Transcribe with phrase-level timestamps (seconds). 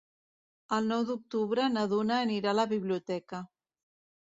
[0.77, 3.47] El nou d'octubre na Duna anirà a la biblioteca.